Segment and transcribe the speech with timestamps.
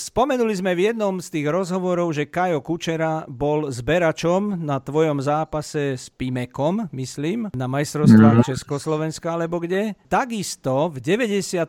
[0.00, 6.00] spomenuli sme v jednom z tých rozhovorov, že Kajo Kučera bol zberačom na tvojom zápase
[6.00, 8.46] s Pimekom, myslím, na majstrovstvách mm.
[8.48, 9.92] Československa alebo kde.
[10.08, 11.68] Takisto v 93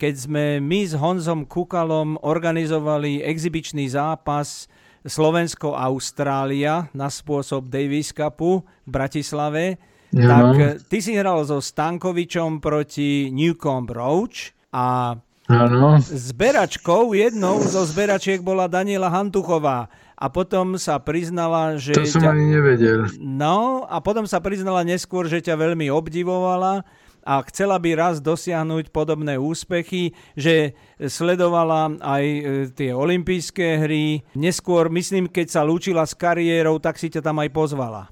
[0.00, 4.64] keď sme my s Honzom Kukalom organizovali exibičný zápas
[5.04, 9.76] Slovensko-Austrália na spôsob Davis Cupu v Bratislave,
[10.08, 10.24] ja.
[10.24, 15.20] tak ty si hral so Stankovičom proti Newcomb Roach a
[15.50, 15.98] Ano.
[15.98, 19.90] Zberačkou, jednou zo zberačiek bola Daniela Hantuchová.
[20.14, 21.96] A potom sa priznala, že...
[21.96, 22.30] To som ťa...
[22.30, 23.10] ani nevedel.
[23.18, 26.86] No, a potom sa priznala neskôr, že ťa veľmi obdivovala
[27.20, 32.40] a chcela by raz dosiahnuť podobné úspechy, že sledovala aj e,
[32.72, 34.24] tie olympijské hry.
[34.32, 38.02] Neskôr, myslím, keď sa lúčila s kariérou, tak si ťa tam aj pozvala.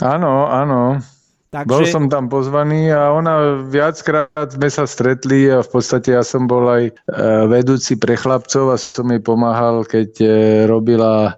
[0.00, 1.00] Áno, áno.
[1.52, 1.68] Takže...
[1.68, 6.48] Bol som tam pozvaný a ona viackrát sme sa stretli a v podstate ja som
[6.48, 6.92] bol aj e,
[7.44, 10.28] vedúci pre chlapcov a som jej pomáhal, keď e,
[10.64, 11.36] robila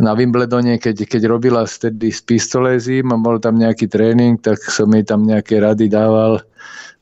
[0.00, 4.88] na Wimbledone, keď, keď robila vtedy s pistolézím a bol tam nejaký tréning, tak som
[4.96, 6.40] jej tam nejaké rady dával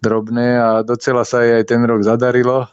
[0.02, 2.66] drobné a docela sa jej aj ten rok zadarilo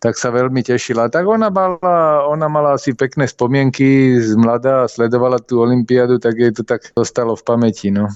[0.00, 1.12] tak sa veľmi tešila.
[1.12, 6.40] Tak ona mala, ona mala asi pekné spomienky z mladá a sledovala tú olympiádu, tak
[6.40, 7.92] jej to tak zostalo v pamäti.
[7.92, 8.08] No.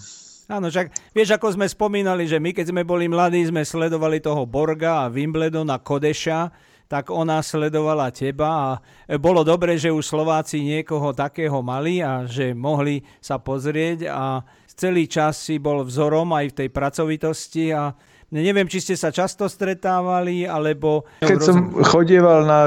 [0.45, 4.45] Áno, však vieš, ako sme spomínali, že my keď sme boli mladí, sme sledovali toho
[4.45, 6.53] Borga a Wimbledon Kodeša,
[6.85, 8.69] tak ona sledovala teba a
[9.17, 15.09] bolo dobre, že už Slováci niekoho takého mali a že mohli sa pozrieť a celý
[15.09, 17.97] čas si bol vzorom aj v tej pracovitosti a
[18.31, 21.05] neviem, či ste sa často stretávali, alebo...
[21.21, 22.59] Keď som chodieval na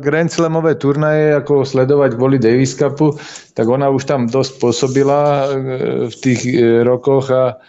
[0.00, 3.14] Grand Slamové turnaje, ako sledovať kvôli Davis Cupu,
[3.52, 5.46] tak ona už tam dosť pôsobila e,
[6.08, 7.60] v tých e, rokoch a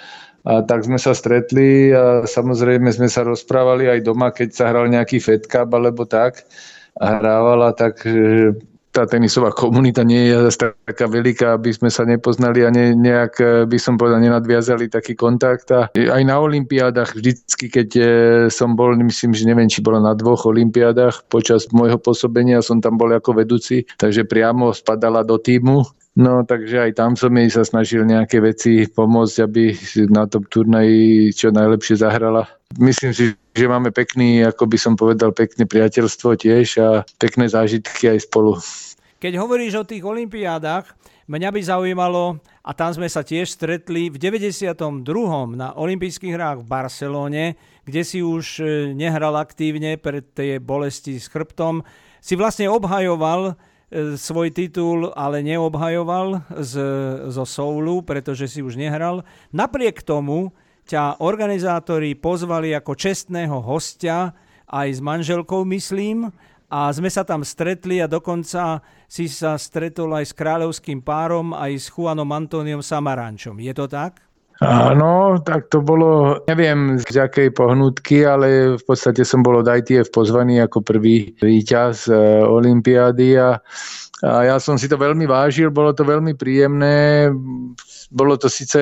[0.45, 4.93] a tak sme sa stretli a samozrejme sme sa rozprávali aj doma, keď sa hral
[4.93, 6.45] nejaký Fed Cup alebo tak
[7.01, 8.53] a hrávala, tak e,
[8.95, 13.33] tá tenisová komunita nie je zase taká veľká, aby sme sa nepoznali a ne, nejak
[13.43, 15.67] e, by som povedal nenadviazali taký kontakt.
[15.75, 18.03] A aj na olympiádach vždycky, keď e,
[18.47, 22.95] som bol, myslím, že neviem, či bolo na dvoch olympiádach počas môjho pôsobenia, som tam
[22.95, 25.83] bol ako vedúci, takže priamo spadala do týmu
[26.15, 29.75] No takže aj tam som jej sa snažil nejaké veci pomôcť, aby
[30.07, 32.47] na tom turnaji čo najlepšie zahrala.
[32.79, 38.15] Myslím si, že máme pekný, ako by som povedal, pekné priateľstvo tiež a pekné zážitky
[38.15, 38.55] aj spolu.
[39.19, 40.87] Keď hovoríš o tých olympiádach,
[41.27, 44.81] mňa by zaujímalo, a tam sme sa tiež stretli v 92.
[45.53, 47.43] na olympijských hrách v Barcelóne,
[47.85, 48.63] kde si už e,
[48.97, 51.85] nehral aktívne pre tie bolesti s chrbtom,
[52.23, 53.53] si vlastne obhajoval
[53.94, 56.73] svoj titul ale neobhajoval z,
[57.29, 59.22] zo Soulu, pretože si už nehral.
[59.53, 60.51] Napriek tomu
[60.85, 64.34] ťa organizátori pozvali ako čestného hostia,
[64.66, 66.34] aj s manželkou myslím,
[66.66, 71.72] a sme sa tam stretli a dokonca si sa stretol aj s kráľovským párom, aj
[71.78, 73.62] s Juanom Antóniom Samarančom.
[73.62, 74.25] Je to tak?
[74.63, 80.16] Áno, tak to bolo, neviem z akej pohnutky, ale v podstate som bol od ITF
[80.16, 82.16] pozvaný ako prvý víťaz e,
[82.47, 83.59] Olympiády a,
[84.23, 87.27] a ja som si to veľmi vážil, bolo to veľmi príjemné,
[88.15, 88.79] bolo to síce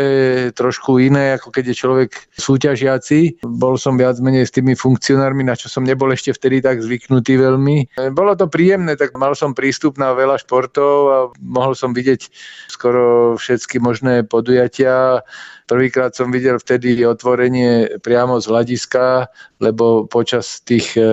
[0.53, 3.41] trošku iné, ako keď je človek súťažiaci.
[3.41, 7.41] Bol som viac menej s tými funkcionármi, na čo som nebol ešte vtedy tak zvyknutý
[7.41, 7.97] veľmi.
[8.13, 12.29] Bolo to príjemné, tak mal som prístup na veľa športov a mohol som vidieť
[12.69, 15.25] skoro všetky možné podujatia
[15.63, 19.31] Prvýkrát som videl vtedy otvorenie priamo z hľadiska,
[19.63, 21.03] lebo počas tých e,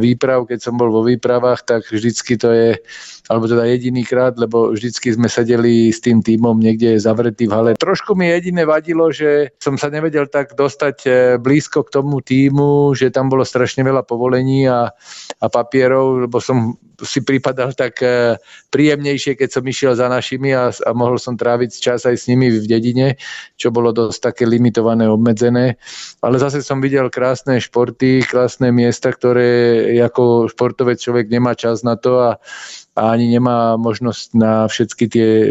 [0.00, 2.70] výprav, keď som bol vo výpravách, tak vždycky to je,
[3.30, 7.70] alebo teda jediný krát, lebo vždycky sme sedeli s tým týmom niekde zavretý v hale.
[7.78, 12.98] Trošku mi jediné vadilo, že som sa nevedel tak dostať e, blízko k tomu týmu,
[12.98, 14.90] že tam bolo strašne veľa povolení a,
[15.38, 18.38] a papierov, lebo som si pripadal tak e,
[18.70, 22.50] príjemnejšie, keď som išiel za našimi a, a mohol som tráviť čas aj s nimi
[22.50, 23.18] v dedine,
[23.58, 25.78] čo bolo dosť také limitované, obmedzené.
[26.22, 31.98] Ale zase som videl krásne športy, krásne miesta, ktoré ako športovec človek nemá čas na
[31.98, 32.38] to a,
[32.92, 35.46] a ani nemá možnosť na všetky tie e,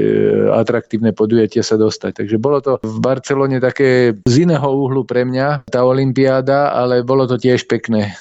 [0.54, 2.22] atraktívne podujatia sa dostať.
[2.22, 7.26] Takže bolo to v Barcelone také z iného uhlu pre mňa, tá olympiáda, ale bolo
[7.26, 8.14] to tiež pekné.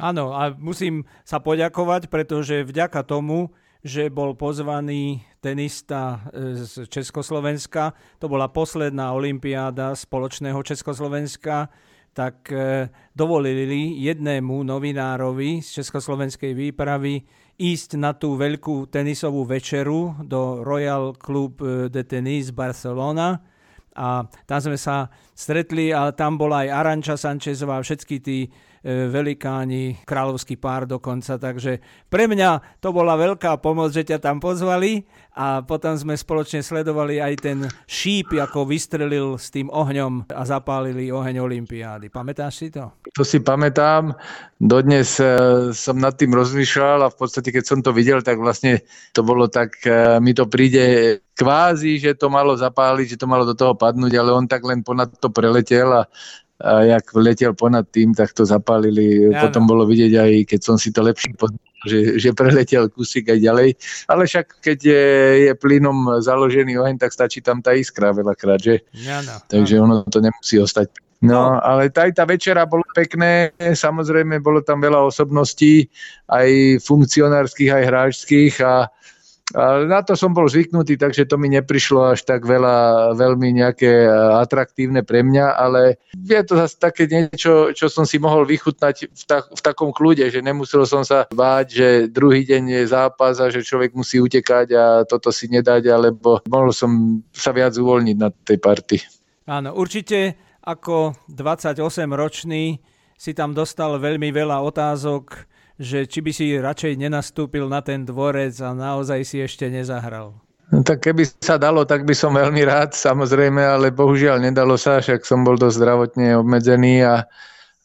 [0.00, 3.52] Áno, a musím sa poďakovať, pretože vďaka tomu,
[3.84, 11.68] že bol pozvaný tenista e, z Československa, to bola posledná olimpiáda spoločného Československa,
[12.16, 17.20] tak e, dovolili jednému novinárovi z Československej výpravy
[17.60, 21.60] ísť na tú veľkú tenisovú večeru do Royal Club
[21.92, 23.44] de Tennis Barcelona.
[23.92, 28.48] A tam sme sa stretli a tam bola aj Aranča Sančezová, všetky tí
[28.82, 31.78] velikáni, kráľovský pár dokonca, takže
[32.10, 37.22] pre mňa to bola veľká pomoc, že ťa tam pozvali a potom sme spoločne sledovali
[37.22, 37.58] aj ten
[37.88, 42.12] šíp, ako vystrelil s tým ohňom a zapálili oheň Olympiády.
[42.12, 42.92] Pamätáš si to?
[43.14, 44.12] To si pamätám.
[44.60, 45.26] Dodnes e,
[45.72, 48.84] som nad tým rozmýšľal a v podstate, keď som to videl, tak vlastne
[49.16, 53.48] to bolo tak, e, mi to príde kvázi, že to malo zapáliť, že to malo
[53.48, 56.10] do toho padnúť, ale on tak len ponad to preletel a
[56.62, 59.34] a jak letel ponad tým, tak to zapálili.
[59.34, 63.26] Ja, Potom bolo vidieť aj, keď som si to lepšie pozrel, že, že preletel kusík
[63.28, 63.68] aj ďalej.
[64.06, 65.04] Ale však keď je,
[65.50, 68.86] je plynom založený oheň, tak stačí tam tá iskra veľakrát, že?
[69.10, 70.88] Áno, Takže ono to nemusí ostať.
[71.22, 75.86] No, no, ale aj tá večera bolo pekné, samozrejme bolo tam veľa osobností,
[76.26, 78.90] aj funkcionárskych, aj hráčských a
[79.60, 84.08] na to som bol zvyknutý, takže to mi neprišlo až tak veľa, veľmi nejaké
[84.40, 89.22] atraktívne pre mňa, ale je to zase také niečo, čo som si mohol vychutnať v,
[89.28, 93.52] tak, v takom kľude, že nemusel som sa báť, že druhý deň je zápas a
[93.52, 98.32] že človek musí utekať a toto si nedať, alebo mohol som sa viac uvoľniť na
[98.32, 98.96] tej party.
[99.48, 102.78] Áno, určite ako 28-ročný
[103.18, 108.52] si tam dostal veľmi veľa otázok, že či by si radšej nenastúpil na ten dvorec
[108.60, 110.36] a naozaj si ešte nezahral.
[110.72, 115.04] No tak keby sa dalo, tak by som veľmi rád, samozrejme, ale bohužiaľ nedalo sa,
[115.04, 117.28] však som bol dosť zdravotne obmedzený a,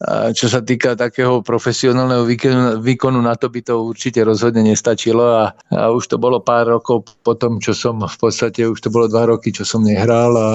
[0.08, 5.20] a čo sa týka takého profesionálneho výkonu, výkonu, na to by to určite rozhodne nestačilo
[5.20, 9.12] a, a už to bolo pár rokov potom, čo som v podstate, už to bolo
[9.12, 10.48] dva roky, čo som nehral a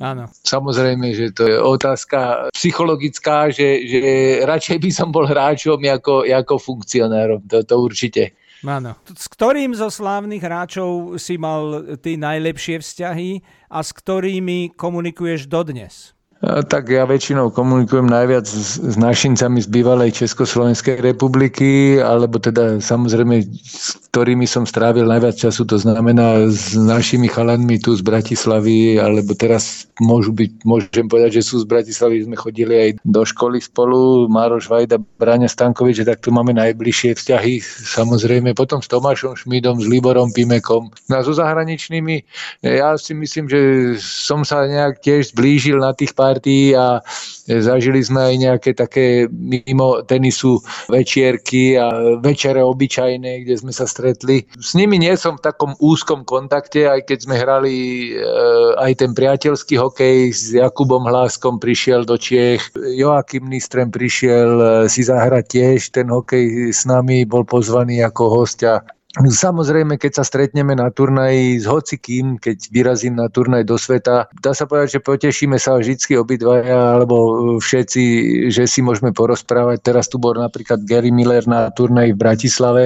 [0.00, 0.24] Áno.
[0.40, 4.00] Samozrejme, že to je otázka psychologická, že, že
[4.48, 7.44] radšej by som bol hráčom ako, ako funkcionárom.
[7.52, 8.32] To, to určite.
[8.64, 8.96] Áno.
[9.12, 13.30] S ktorým zo slávnych hráčov si mal ty najlepšie vzťahy
[13.68, 16.16] a s ktorými komunikuješ dodnes?
[16.42, 23.46] Tak ja väčšinou komunikujem najviac s, s našincami z bývalej Československej republiky, alebo teda samozrejme
[23.62, 29.32] s ktorými som strávil najviac času, to znamená s našimi chalanmi tu z Bratislavy, alebo
[29.32, 34.28] teraz môžu byť, môžem povedať, že sú z Bratislavy, sme chodili aj do školy spolu,
[34.28, 37.64] Mároš Vajda, Bráňa Stankovič, že tak tu máme najbližšie vzťahy,
[37.96, 40.92] samozrejme, potom s Tomášom Šmidom, s Liborom Pimekom.
[41.08, 42.20] No a so zahraničnými,
[42.66, 43.60] ja si myslím, že
[44.02, 47.04] som sa nejak tiež zblížil na tých pár party a
[47.44, 54.48] zažili sme aj nejaké také mimo tenisu večierky a večere obyčajné, kde sme sa stretli.
[54.56, 57.74] S nimi nie som v takom úzkom kontakte, aj keď sme hrali
[58.16, 64.68] eh, aj ten priateľský hokej s Jakubom Hláskom prišiel do Čiech, Joachim Nistrem prišiel eh,
[64.88, 68.80] si zahrať tiež ten hokej s nami, bol pozvaný ako hostia
[69.12, 74.56] Samozrejme, keď sa stretneme na turnaji s hocikým, keď vyrazím na turnaj do sveta, dá
[74.56, 78.04] sa povedať, že potešíme sa vždy obidvaja, alebo všetci,
[78.48, 79.84] že si môžeme porozprávať.
[79.84, 82.84] Teraz tu bol napríklad Gary Miller na turnaji v Bratislave,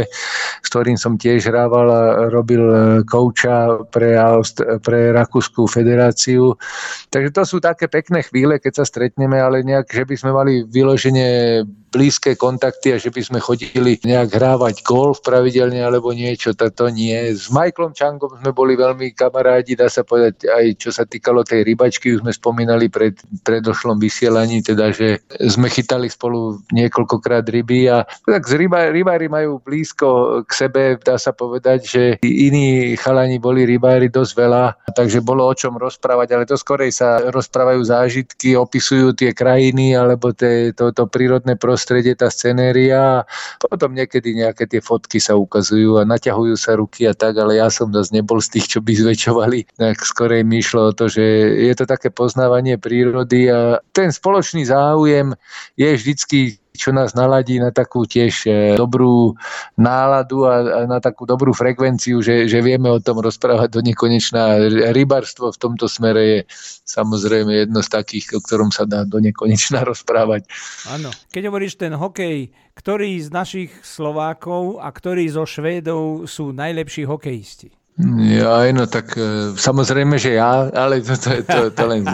[0.63, 2.67] s ktorým som tiež hrával a robil
[3.07, 6.59] kouča pre, Aust- pre Rakúskú federáciu.
[7.07, 10.67] Takže to sú také pekné chvíle, keď sa stretneme, ale nejak, že by sme mali
[10.67, 11.63] vyloženie
[11.97, 17.17] blízke kontakty a že by sme chodili nejak hrávať golf pravidelne alebo niečo, to, nie.
[17.33, 21.65] S Michaelom Changom sme boli veľmi kamarádi, dá sa povedať aj čo sa týkalo tej
[21.65, 28.05] rybačky, už sme spomínali pred predošlom vysielaní, teda, že sme chytali spolu niekoľkokrát ryby a
[28.29, 33.65] tak z ryba, rybári majú blízko k sebe, dá sa povedať, že iní chalani boli
[33.65, 39.17] rybári dosť veľa, takže bolo o čom rozprávať, ale to skorej sa rozprávajú zážitky, opisujú
[39.17, 43.23] tie krajiny alebo tie, to, to prírodné prostredie prostredie, tá scenéria.
[43.23, 47.63] A potom niekedy nejaké tie fotky sa ukazujú a naťahujú sa ruky a tak, ale
[47.63, 51.07] ja som dosť nebol z tých, čo by zväčšovali, tak skorej mi išlo o to,
[51.07, 51.23] že
[51.63, 55.39] je to také poznávanie prírody a ten spoločný záujem
[55.79, 59.33] je vždycky čo nás naladí na takú tiež e, dobrú
[59.81, 64.61] náladu a na takú dobrú frekvenciu, že, že vieme o tom rozprávať do nekonečná.
[64.93, 66.39] Rybarstvo v tomto smere je
[66.85, 70.45] samozrejme jedno z takých, o ktorom sa dá do nekonečná rozprávať.
[70.93, 71.09] Áno.
[71.33, 77.86] Keď hovoríš ten hokej, ktorý z našich Slovákov a ktorý zo Švédov sú najlepší hokejisti?
[78.21, 82.05] Ja, no tak e, samozrejme, že ja, ale to, to, to, to len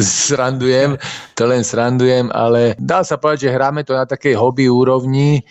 [0.00, 0.96] srandujem,
[1.36, 5.44] to len srandujem, ale dá sa povedať, že hráme to na takej hobby úrovni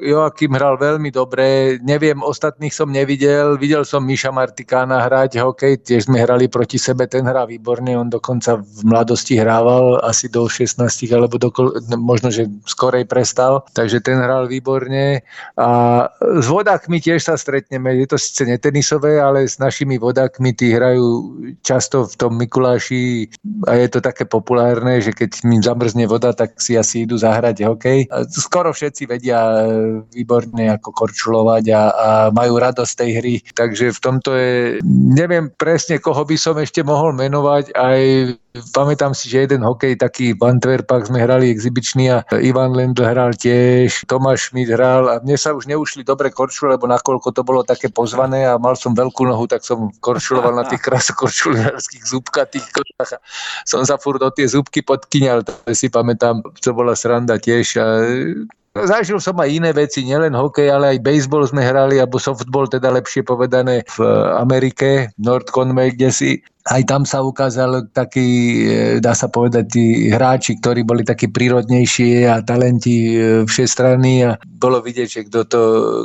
[0.00, 6.08] Joakim hral veľmi dobre, neviem, ostatných som nevidel, videl som Miša Martikána hrať hokej, tiež
[6.08, 10.80] sme hrali proti sebe, ten hrá výborne, on dokonca v mladosti hrával asi do 16
[11.12, 11.52] alebo do,
[12.00, 15.20] možno, že skorej prestal, takže ten hral výborne.
[15.60, 15.68] A
[16.40, 21.36] s vodákmi tiež sa stretneme, je to síce netenisové, ale s našimi vodákmi tí hrajú
[21.60, 23.28] často v tom Mikuláši.
[23.68, 27.68] A je to také populárne, že keď mi zamrzne voda, tak si asi idú zahrať
[27.68, 28.08] hokej.
[28.32, 29.40] Skoro všetci vedia
[30.10, 34.54] výborne ako korčulovať a, a majú radosť tej hry, takže v tomto je,
[34.88, 38.00] neviem presne, koho by som ešte mohol menovať, aj
[38.52, 43.32] Pamätám si, že jeden hokej taký v Antwerpách sme hrali exibičný a Ivan Lendl hral
[43.32, 47.64] tiež, Tomáš Schmidt hral a mne sa už neušli dobre korčule, lebo nakoľko to bolo
[47.64, 53.10] také pozvané a mal som veľkú nohu, tak som korčuloval na tých krasokorčulárských zúbkatých košách
[53.16, 53.18] a
[53.64, 57.86] som sa furt o tie zúbky podkyňal, to si pamätám, to bola sranda tiež a
[58.72, 62.88] Zažil som aj iné veci, nielen hokej, ale aj baseball sme hrali, alebo softball, teda
[62.88, 63.96] lepšie povedané v
[64.40, 66.30] Amerike, North Conway, kde si
[66.70, 68.28] aj tam sa ukázal taký,
[68.70, 74.38] e, dá sa povedať, tí hráči, ktorí boli takí prírodnejší a talenti e, všestranní a
[74.46, 75.62] bolo vidieť, že kto, to,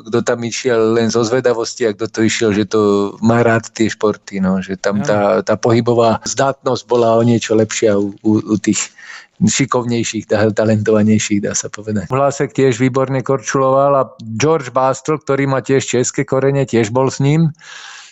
[0.10, 3.86] kto tam išiel len zo zvedavosti a kto to išiel, že to má rád tie
[3.86, 8.56] športy, no, že tam tá, tá pohybová zdatnosť bola o niečo lepšia u, u, u
[8.58, 8.90] tých
[9.44, 12.10] šikovnejších, talentovanejších, dá sa povedať.
[12.10, 14.04] Vlasek tiež výborne korčuloval a
[14.42, 17.54] George Bastel, ktorý má tiež české korene, tiež bol s ním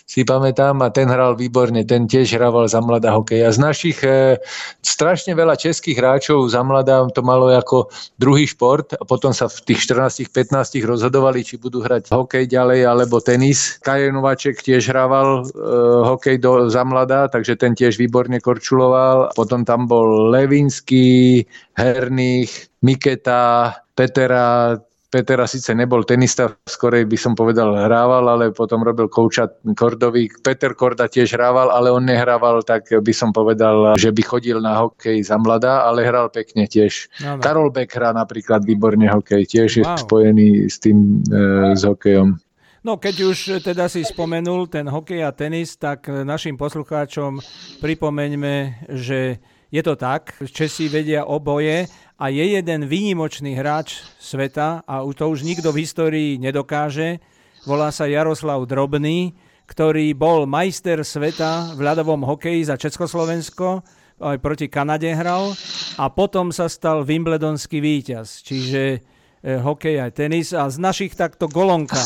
[0.06, 3.42] si pamätám a ten hral výborne, ten tiež hrával za mladá hokej.
[3.42, 4.38] A z našich e,
[4.78, 9.66] strašne veľa českých hráčov za mladá to malo ako druhý šport a potom sa v
[9.66, 13.82] tých 14-15 rozhodovali, či budú hrať hokej ďalej alebo tenis.
[13.82, 15.44] Kaje Nováček tiež hrával e,
[16.06, 19.34] hokej do, za mladá, takže ten tiež výborne korčuloval.
[19.34, 21.42] Potom tam bol Levinsky,
[21.74, 29.06] Hernich, Miketa, Petera, Petera síce nebol tenista, skorej by som povedal hrával, ale potom robil
[29.06, 29.46] kouča
[29.78, 30.26] Kordovi.
[30.42, 34.82] Peter Korda tiež hrával, ale on nehrával, tak by som povedal, že by chodil na
[34.82, 37.06] hokej za mladá, ale hral pekne tiež.
[37.22, 37.42] No, no.
[37.42, 39.94] Karol Beck hrá napríklad výborne hokej, tiež wow.
[39.94, 42.42] je spojený s tým e, s hokejom.
[42.86, 47.42] No keď už teda si spomenul ten hokej a tenis, tak našim poslucháčom
[47.82, 49.42] pripomeňme, že
[49.74, 55.44] je to tak, Česi vedia oboje a je jeden výnimočný hráč sveta a to už
[55.44, 57.20] nikto v histórii nedokáže.
[57.68, 59.36] Volá sa Jaroslav Drobný,
[59.68, 63.84] ktorý bol majster sveta v ľadovom hokeji za Československo,
[64.16, 65.52] aj proti Kanade hral
[66.00, 68.98] a potom sa stal Wimbledonský víťaz, čiže e,
[69.60, 72.00] hokej aj tenis a z našich takto Golonka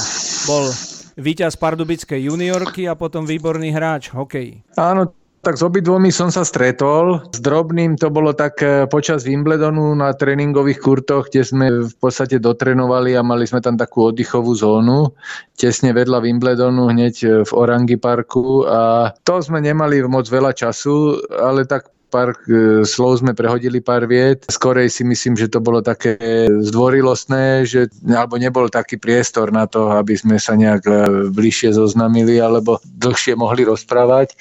[0.51, 0.75] bol
[1.15, 4.59] víťaz Pardubickej juniorky a potom výborný hráč hokej.
[4.75, 7.25] Áno, tak s obidvomi som sa stretol.
[7.33, 12.37] S drobným to bolo tak e, počas Wimbledonu na tréningových kurtoch, kde sme v podstate
[12.37, 15.17] dotrenovali a mali sme tam takú oddychovú zónu
[15.61, 21.21] tesne vedľa Wimbledonu hneď e, v Orangi parku a to sme nemali moc veľa času,
[21.37, 24.45] ale tak pár e, slov sme prehodili pár viet.
[24.51, 26.19] Skorej si myslím, že to bolo také
[26.51, 30.95] zdvorilostné, že, alebo nebol taký priestor na to, aby sme sa nejak e,
[31.31, 34.35] bližšie zoznamili alebo dlhšie mohli rozprávať.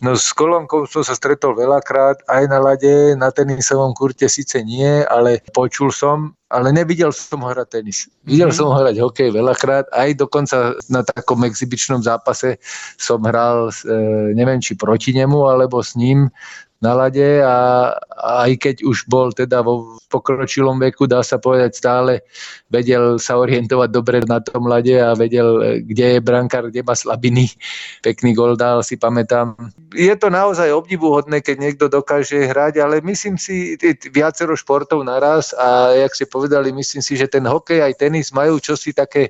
[0.00, 5.04] No s Kolonkou som sa stretol veľakrát, aj na lade, na tenisovom kurte síce nie,
[5.04, 8.08] ale počul som, ale nevidel som hrať tenis.
[8.24, 8.58] Videl mm-hmm.
[8.58, 12.56] som hrať hokej veľakrát, aj dokonca na takom exibičnom zápase
[12.96, 13.92] som hral, e,
[14.32, 16.32] neviem či proti nemu, alebo s ním
[16.80, 17.92] na lade a,
[18.40, 22.24] aj keď už bol teda vo pokročilom veku, dá sa povedať stále,
[22.72, 27.52] vedel sa orientovať dobre na tom lade a vedel, kde je brankár, kde má slabiny.
[28.00, 29.54] Pekný gol dal, si pamätám.
[29.92, 33.76] Je to naozaj obdivuhodné, keď niekto dokáže hrať, ale myslím si,
[34.08, 38.56] viacero športov naraz a jak si povedali, myslím si, že ten hokej aj tenis majú
[38.56, 39.28] čosi také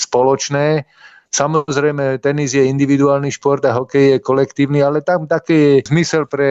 [0.00, 0.88] spoločné
[1.34, 6.48] Samozrejme, tenis je individuálny šport a hokej je kolektívny, ale tam taký je zmysel pre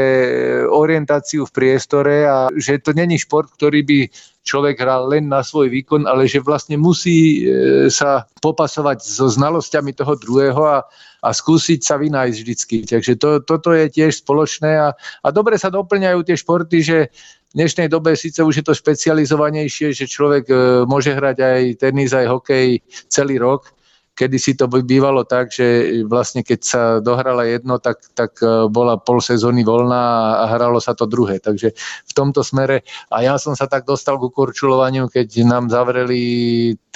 [0.67, 3.99] orientáciu v priestore a že to není šport, ktorý by
[4.45, 9.97] človek hral len na svoj výkon, ale že vlastne musí e, sa popasovať so znalosťami
[9.97, 10.77] toho druhého a,
[11.25, 12.77] a skúsiť sa vynájsť vždycky.
[12.85, 17.53] Takže to, toto je tiež spoločné a, a dobre sa doplňajú tie športy, že v
[17.57, 20.55] dnešnej dobe síce už je to špecializovanejšie, že človek e,
[20.85, 23.73] môže hrať aj tenis, aj hokej celý rok,
[24.15, 28.95] kedy si to bývalo tak, že vlastne keď sa dohrala jedno, tak, tak e, bola
[28.95, 31.43] pol sezóny voľná a hralo sa to druhé.
[31.43, 31.75] Takže
[32.07, 36.23] v tomto smere, a ja som sa tak dostal ku korčulovaniu, keď nám zavreli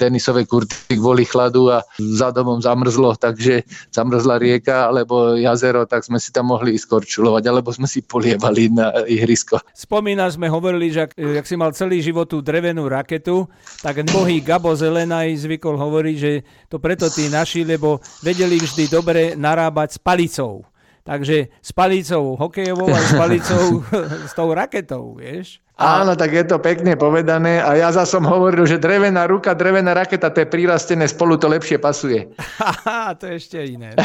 [0.00, 6.16] tenisové kurty kvôli chladu a za domom zamrzlo, takže zamrzla rieka alebo jazero, tak sme
[6.16, 9.60] si tam mohli ísť korčulovať, alebo sme si polievali na ihrisko.
[9.76, 13.44] Spomínaš, sme hovorili, že ak, ak si mal celý život tú drevenú raketu,
[13.84, 16.32] tak bohý Gabo Zelenaj zvykol hovoriť, že
[16.72, 20.64] to preto tí naši, lebo vedeli vždy dobre narábať s palicou.
[21.00, 23.82] Takže s palicou hokejovou a s palicou
[24.30, 25.58] s tou raketou, vieš.
[25.80, 26.04] A...
[26.04, 29.96] Áno, tak je to pekne povedané a ja za som hovoril, že drevená ruka, drevená
[29.96, 32.28] raketa, to je prirastené, spolu to lepšie pasuje.
[32.36, 33.96] Haha, to je ešte iné.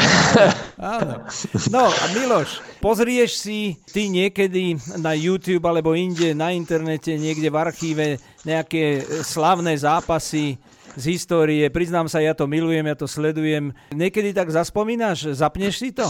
[0.80, 1.28] Áno.
[1.68, 7.60] No a Miloš, pozrieš si ty niekedy na YouTube alebo inde na internete, niekde v
[7.60, 8.06] archíve
[8.48, 10.56] nejaké slavné zápasy
[10.96, 11.68] z histórie.
[11.68, 13.76] Priznám sa, ja to milujem, ja to sledujem.
[13.92, 16.08] Niekedy tak zaspomínaš, zapneš si to?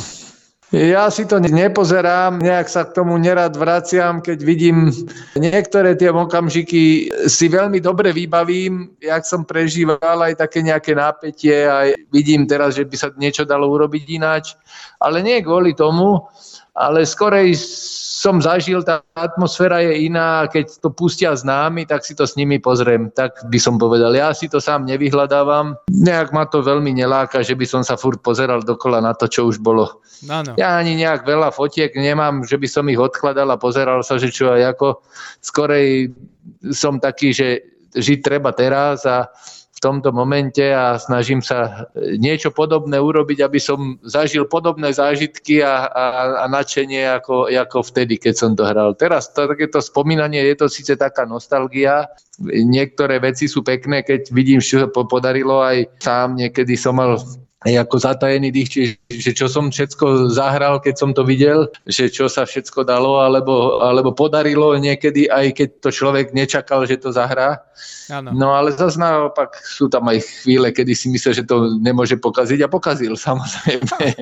[0.74, 4.90] Ja si to nepozerám, nejak sa k tomu nerad vraciam, keď vidím
[5.38, 11.94] niektoré tie okamžiky si veľmi dobre vybavím, jak som prežíval aj také nejaké nápetie a
[12.10, 14.58] vidím teraz, že by sa niečo dalo urobiť ináč,
[14.98, 16.26] ale nie kvôli tomu,
[16.76, 17.56] ale skorej
[18.16, 22.36] som zažil, tá atmosféra je iná, keď to pustia s námi, tak si to s
[22.36, 23.08] nimi pozriem.
[23.12, 25.76] Tak by som povedal, ja si to sám nevyhľadávam.
[25.88, 29.48] Nejak ma to veľmi neláka, že by som sa furt pozeral dokola na to, čo
[29.48, 30.04] už bolo.
[30.28, 30.56] Ano.
[30.56, 34.32] Ja ani nejak veľa fotiek nemám, že by som ich odkladal a pozeral sa, že
[34.32, 35.00] čo aj ako.
[35.40, 36.12] Skorej
[36.72, 37.48] som taký, že
[37.96, 39.28] žiť treba teraz a
[39.76, 41.84] v tomto momente a snažím sa
[42.16, 46.04] niečo podobné urobiť, aby som zažil podobné zážitky a, a,
[46.40, 48.96] a nadšenie ako, ako vtedy, keď som to hral.
[48.96, 52.08] Teraz to, takéto spomínanie je to síce taká nostalgia,
[52.40, 57.20] niektoré veci sú pekné, keď vidím, čo sa podarilo aj sám, niekedy som mal
[57.74, 62.30] ako zatajený dých, či, že čo som všetko zahral, keď som to videl, že čo
[62.30, 67.58] sa všetko dalo, alebo, alebo podarilo niekedy, aj keď to človek nečakal, že to zahrá.
[68.06, 68.30] Ano.
[68.30, 72.62] No ale zase naopak sú tam aj chvíle, kedy si myslel, že to nemôže pokaziť
[72.62, 74.14] a pokazil samozrejme.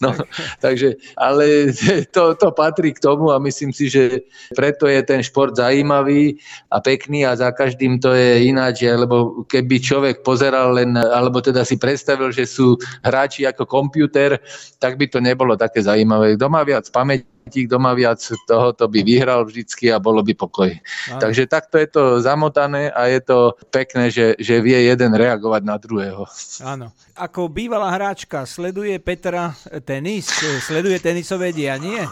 [0.00, 0.16] No,
[0.64, 1.70] takže, ale
[2.16, 4.24] to, to patrí k tomu a myslím si, že
[4.56, 6.40] preto je ten šport zaujímavý
[6.72, 11.60] a pekný a za každým to je ináč, lebo keby človek pozeral len, alebo teda
[11.66, 14.40] si predstavil, že sú hráči ako počítač,
[14.78, 16.36] tak by to nebolo také zaujímavé.
[16.36, 20.70] Kto má viac pamäti, kto má viac tohoto by vyhral vždycky a bolo by pokoj.
[20.72, 21.20] Áno.
[21.22, 25.76] Takže takto je to zamotané a je to pekné, že, že vie jeden reagovať na
[25.78, 26.26] druhého.
[26.66, 26.90] Áno.
[27.16, 29.54] Ako bývalá hráčka, sleduje Petra
[29.86, 30.28] tenis?
[30.60, 32.04] Sleduje tenisové dianie?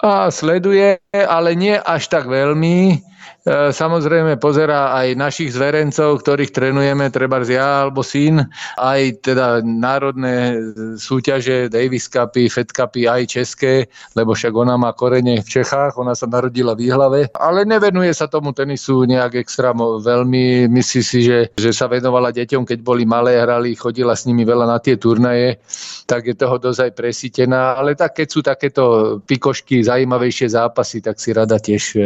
[0.00, 3.04] A sleduje, ale nie až tak veľmi.
[3.40, 8.44] E, samozrejme pozerá aj našich zverencov, ktorých trenujeme, treba ja alebo syn,
[8.76, 10.60] aj teda národné
[11.00, 16.12] súťaže, Davis Cupy, Fed Cupy, aj české, lebo však ona má korene v Čechách, ona
[16.12, 20.68] sa narodila v Jihlave, ale nevenuje sa tomu tenisu nejak extra veľmi.
[20.68, 24.68] Myslí si, že, že sa venovala deťom, keď boli malé, hrali, chodila s nimi veľa
[24.68, 25.56] na tie turnaje,
[26.04, 28.84] tak je toho dosť aj presítená, ale tak keď sú takéto
[29.24, 32.00] pikošky, zaujímavejšie zápasy, tak si rada tiež e,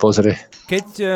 [0.00, 0.57] pozrie.
[0.68, 1.06] Keď e,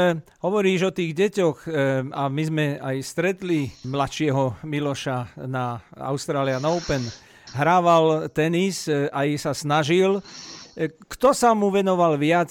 [0.40, 1.70] hovoríš o tých deťoch e,
[2.08, 7.04] a my sme aj stretli mladšieho Miloša na Australian Open,
[7.52, 10.24] hrával tenis, e, aj sa snažil.
[11.04, 12.48] Kto sa mu venoval viac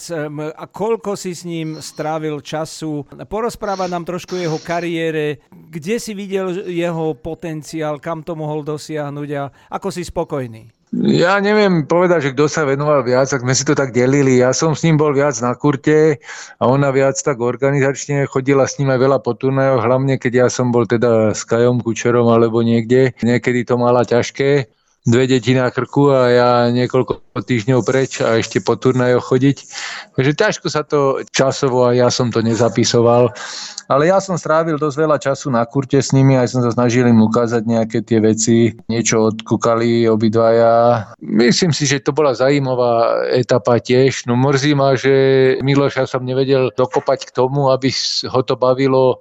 [0.53, 3.01] a koľko si s ním strávil času?
[3.25, 9.49] Porozpráva nám trošku jeho kariére, kde si videl jeho potenciál, kam to mohol dosiahnuť a
[9.73, 10.69] ako si spokojný?
[10.91, 14.43] Ja neviem povedať, že kto sa venoval viac, ak sme si to tak delili.
[14.43, 16.19] Ja som s ním bol viac na kurte
[16.59, 20.47] a ona viac tak organizačne chodila s ním aj veľa po turnajoch, hlavne keď ja
[20.51, 23.15] som bol teda s Kajom Kučerom alebo niekde.
[23.23, 24.67] Niekedy to mala ťažké
[25.01, 29.57] dve deti na krku a ja niekoľko týždňov preč a ešte po turnajoch chodiť.
[30.13, 33.33] Takže ťažko sa to časovo a ja som to nezapisoval.
[33.89, 37.09] Ale ja som strávil dosť veľa času na kurte s nimi, aj som sa snažil
[37.09, 38.77] im ukázať nejaké tie veci.
[38.87, 41.03] Niečo odkúkali obidvaja.
[41.19, 44.29] Myslím si, že to bola zaujímavá etapa tiež.
[44.29, 47.89] No mrzí ma, že Miloša som nevedel dokopať k tomu, aby
[48.29, 49.19] ho to bavilo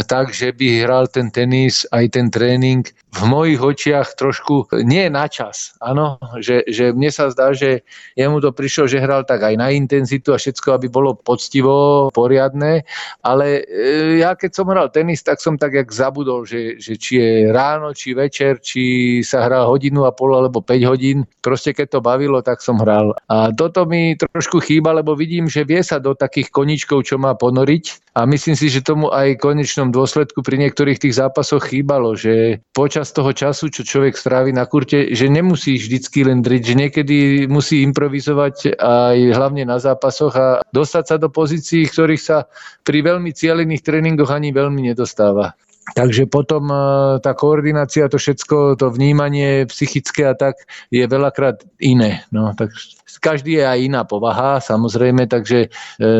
[0.00, 5.28] tak, že by hral ten tenis, aj ten tréning v mojich očiach trošku nie na
[5.28, 5.76] čas.
[5.84, 7.84] Áno, že, že mne sa zdá, že
[8.16, 12.88] jemu to prišlo, že hral tak aj na intenzitu a všetko, aby bolo poctivo, poriadne,
[13.20, 17.20] ale e, ja keď som hral tenis, tak som tak jak zabudol, že, že či
[17.20, 21.28] je ráno, či večer, či sa hrá hodinu a pol alebo 5 hodín.
[21.44, 23.12] Proste keď to bavilo, tak som hral.
[23.28, 27.36] A toto mi trošku chýba, lebo vidím, že vie sa do takých koničkov, čo má
[27.36, 32.12] ponoriť a myslím si, že tomu aj konečno konečnom dôsledku pri niektorých tých zápasoch chýbalo,
[32.12, 36.74] že počas toho času, čo človek strávi na kurte, že nemusí vždycky len driť, že
[36.74, 37.16] niekedy
[37.48, 42.50] musí improvizovať aj hlavne na zápasoch a dostať sa do pozícií, ktorých sa
[42.84, 45.56] pri veľmi cielených tréningoch ani veľmi nedostáva.
[45.82, 46.78] Takže potom e,
[47.18, 50.62] tá koordinácia, to všetko, to vnímanie psychické a tak
[50.94, 52.22] je veľakrát iné.
[52.30, 52.70] No, tak
[53.18, 55.68] každý je aj iná povaha, samozrejme, takže e,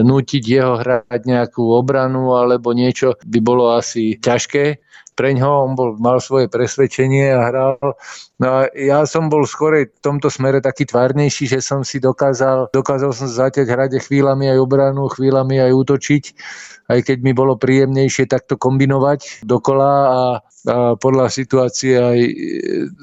[0.03, 5.91] nútiť jeho hrať nejakú obranu alebo niečo by bolo asi ťažké pre ňoho, on bol,
[6.01, 7.77] mal svoje presvedčenie a hral.
[8.41, 12.73] No a ja som bol skôr v tomto smere taký tvárnejší, že som si dokázal,
[12.73, 16.25] dokázal som zaťať hrade chvíľami aj obranu, chvíľami aj útočiť
[16.93, 20.21] aj keď mi bolo príjemnejšie takto kombinovať dokola a, a
[21.01, 22.19] podľa situácie aj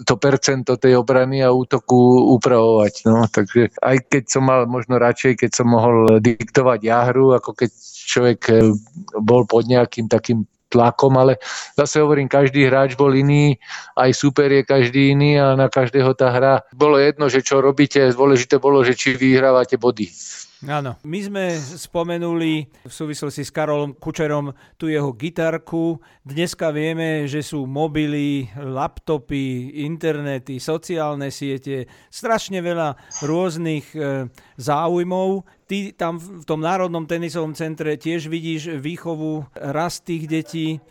[0.05, 2.93] to percento tej obrany a útoku upravovať.
[3.09, 3.25] No.
[3.25, 7.69] Takže aj keď som mal možno radšej, keď som mohol diktovať jahru, ako keď
[8.09, 8.53] človek e,
[9.21, 11.41] bol pod nejakým takým tlakom, ale
[11.75, 13.57] zase hovorím, každý hráč bol iný,
[13.97, 16.61] aj super je každý iný a na každého tá hra.
[16.71, 20.07] Bolo jedno, že čo robíte, dôležité bolo, že či vyhrávate body.
[20.67, 20.99] Áno.
[21.07, 26.03] My sme spomenuli v súvislosti s Karolom Kučerom tú jeho gitarku.
[26.27, 34.27] Dneska vieme, že sú mobily, laptopy, internety, sociálne siete, strašne veľa rôznych e,
[34.59, 35.47] záujmov.
[35.63, 40.83] Ty tam v tom Národnom tenisovom centre tiež vidíš výchovu, rast tých detí.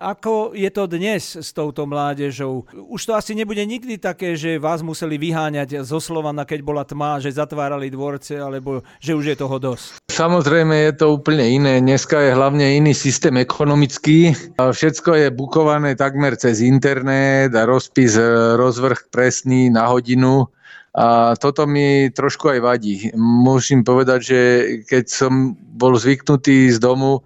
[0.00, 2.64] Ako je to dnes s touto mládežou?
[2.88, 7.20] Už to asi nebude nikdy také, že vás museli vyháňať zo Slovana, keď bola tma,
[7.20, 10.00] že zatvárali dvorce, alebo že už je toho dosť.
[10.08, 11.84] Samozrejme je to úplne iné.
[11.84, 14.32] Dneska je hlavne iný systém ekonomický.
[14.56, 20.48] Všetko je bukované takmer cez internet a rozpis, e, rozvrh presný na hodinu.
[20.96, 23.12] A toto mi trošku aj vadí.
[23.12, 24.40] Musím povedať, že
[24.88, 27.20] keď som bol zvyknutý z domu,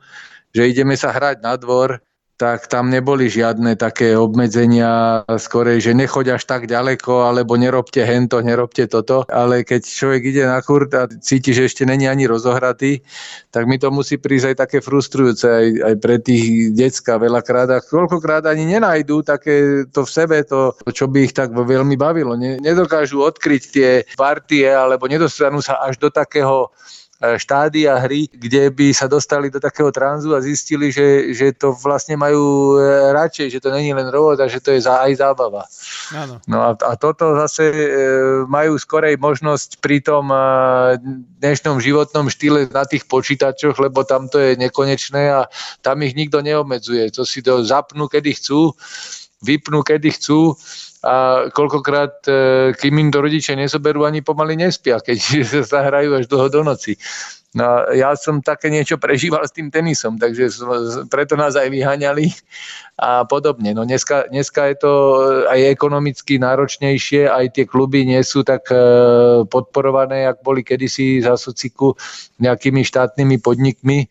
[0.50, 2.02] že ideme sa hrať na dvor,
[2.40, 8.40] tak tam neboli žiadne také obmedzenia, skorej, že nechoď až tak ďaleko, alebo nerobte hento,
[8.40, 13.04] nerobte toto, ale keď človek ide na kurt a cíti, že ešte není ani rozohratý,
[13.52, 17.84] tak mi to musí prísť aj také frustrujúce aj, aj pre tých decka veľakrát a
[17.84, 22.40] koľkokrát ani nenajdú také to v sebe, to, čo by ich tak veľmi bavilo.
[22.40, 26.72] Nedokážu odkryť tie partie, alebo nedostanú sa až do takého
[27.20, 32.16] štádia hry, kde by sa dostali do takého tranzu a zistili, že, že to vlastne
[32.16, 35.68] majú e, radšej, že to není len robota, že to je aj zábava.
[36.16, 36.40] Áno.
[36.48, 37.76] No a, a toto zase e,
[38.48, 40.32] majú skorej možnosť pri tom
[41.44, 45.44] dnešnom životnom štýle na tých počítačoch, lebo tam to je nekonečné a
[45.84, 47.12] tam ich nikto neobmedzuje.
[47.12, 48.72] To si to zapnú, kedy chcú,
[49.44, 50.56] vypnú, kedy chcú
[51.00, 52.32] a koľkokrát, e,
[52.76, 55.18] kým im to rodičia nezoberú, ani pomaly nespia, keď
[55.70, 56.96] sa hrajú až dlho do noci.
[57.50, 60.54] No, ja som také niečo prežíval s tým tenisom, takže
[61.10, 62.30] preto nás aj vyháňali
[62.94, 63.74] a podobne.
[63.74, 64.92] No dneska, dneska je to
[65.50, 68.78] aj ekonomicky náročnejšie, aj tie kluby nie sú tak e,
[69.50, 71.98] podporované, jak boli kedysi za sociku
[72.38, 74.06] nejakými štátnymi podnikmi,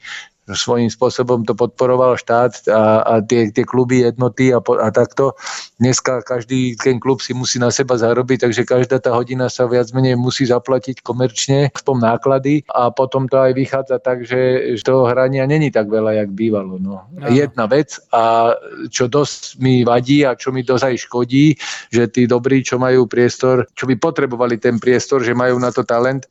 [0.53, 5.33] svojím spôsobom to podporoval štát a, a tie, tie kluby jednoty a, a takto.
[5.79, 9.89] Dneska každý ten klub si musí na seba zarobiť, takže každá tá hodina sa viac
[9.95, 15.05] menej musí zaplatiť komerčne, v tom náklady a potom to aj vychádza tak, že, toho
[15.05, 16.81] hrania není tak veľa, jak bývalo.
[16.81, 17.05] No.
[17.29, 18.55] Jedna vec a
[18.89, 21.47] čo dosť mi vadí a čo mi dosť aj škodí,
[21.93, 25.85] že tí dobrí, čo majú priestor, čo by potrebovali ten priestor, že majú na to
[25.85, 26.25] talent,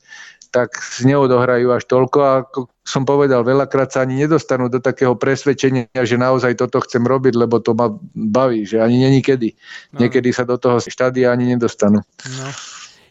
[0.49, 0.73] tak
[1.05, 6.17] neodohrajú až toľko a ako som povedal, veľakrát sa ani nedostanú do takého presvedčenia, že
[6.17, 9.53] naozaj toto chcem robiť, lebo to ma baví, že ani není kedy.
[9.93, 10.01] No.
[10.01, 12.01] Niekedy sa do toho štádia ani nedostanú.
[12.01, 12.47] No.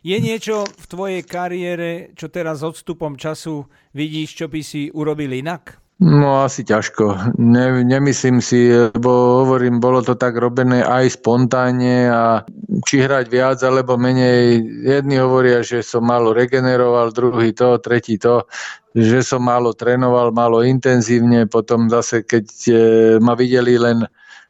[0.02, 5.78] Je niečo v tvojej kariére, čo teraz odstupom času vidíš, čo by si urobil inak?
[5.98, 7.34] No asi ťažko.
[7.42, 12.46] Ne, nemyslím si, lebo hovorím, bolo to tak robené aj spontánne a
[12.86, 14.62] či hrať viac alebo menej.
[14.86, 18.46] Jedni hovoria, že som málo regeneroval, druhý to, tretí to,
[18.94, 21.50] že som málo trénoval, málo intenzívne.
[21.50, 22.74] Potom zase, keď e,
[23.18, 24.06] ma videli len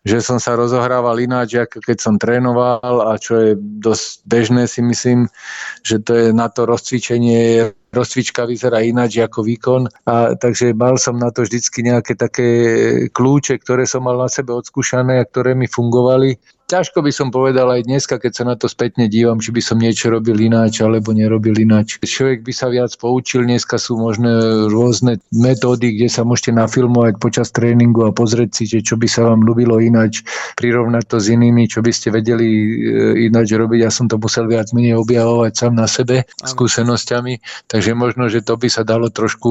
[0.07, 4.81] že som sa rozohrával ináč, ako keď som trénoval a čo je dosť bežné si
[4.81, 5.29] myslím,
[5.85, 9.83] že to je na to rozcvičenie rozcvička vyzerá ináč ako výkon.
[10.05, 12.49] A, takže mal som na to vždycky nejaké také
[13.11, 16.58] kľúče, ktoré som mal na sebe odskúšané a ktoré mi fungovali.
[16.69, 19.81] Ťažko by som povedal aj dneska, keď sa na to spätne dívam, či by som
[19.81, 21.97] niečo robil ináč alebo nerobil ináč.
[22.05, 24.29] Človek by sa viac poučil, dneska sú možné
[24.69, 29.49] rôzne metódy, kde sa môžete nafilmovať počas tréningu a pozrieť si, čo by sa vám
[29.49, 30.21] ľúbilo ináč,
[30.61, 32.67] prirovnať to s inými, čo by ste vedeli e,
[33.33, 33.89] ináč robiť.
[33.89, 38.61] Ja som to musel viac menej objavovať sám na sebe skúsenosťami, takže možno, že to
[38.61, 39.49] by sa dalo trošku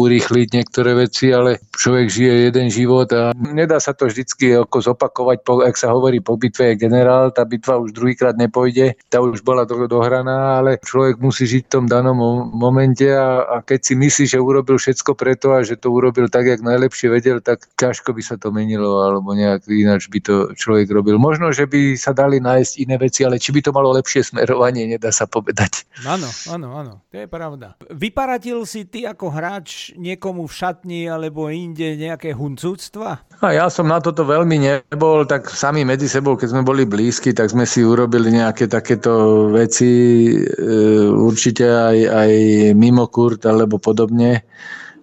[0.00, 5.44] urýchliť niektoré veci, ale človek žije jeden život a nedá sa to vždycky ako zopakovať,
[5.44, 9.66] ak sa hovorí po bitve je generál, tá bitva už druhýkrát nepojde, tá už bola
[9.66, 12.18] do, dohraná, ale človek musí žiť v tom danom
[12.54, 16.46] momente a, a keď si myslí, že urobil všetko preto a že to urobil tak,
[16.46, 20.86] jak najlepšie vedel, tak ťažko by sa to menilo alebo nejak ináč by to človek
[20.94, 21.18] robil.
[21.18, 24.86] Možno, že by sa dali nájsť iné veci, ale či by to malo lepšie smerovanie,
[24.86, 25.88] nedá sa povedať.
[26.06, 27.74] Áno, áno, áno, to je pravda.
[27.90, 33.24] Vyparatil si ty ako hráč niekomu v šatni alebo inde nejaké huncúctva?
[33.38, 37.30] A ja som na toto veľmi nebol, tak sami medzi sebou, keď sme boli blízki,
[37.32, 39.88] tak sme si urobili nejaké takéto veci,
[40.34, 40.74] e,
[41.08, 42.30] určite aj, aj
[42.74, 44.44] mimo kurt alebo podobne